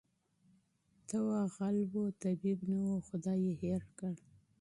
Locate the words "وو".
1.91-2.03, 2.85-3.05